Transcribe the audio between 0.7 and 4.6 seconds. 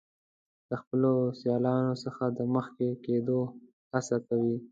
خپلو سیالانو څخه د مخکې کیدو هڅه کوي.